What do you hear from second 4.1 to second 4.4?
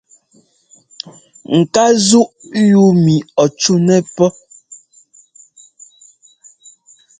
pɔ́.